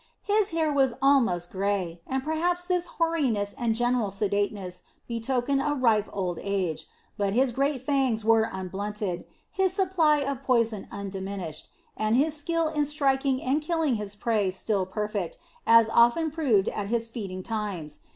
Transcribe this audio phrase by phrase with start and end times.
[0.23, 6.09] His hair was almost gray and perhaps this hoariness and general sedateness betokened a ripe
[6.11, 6.87] old age.
[7.19, 12.85] But his great fangs were unblunted, his supply of poison undiminished, and his skill in
[12.85, 15.37] striking and killing his prey still perfect,
[15.67, 17.99] as often proved at his feeding times.